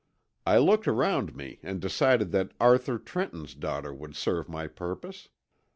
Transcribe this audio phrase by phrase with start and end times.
[0.47, 5.29] "I looked around me and decided that Arthur Trenton's daughter would serve my purpose.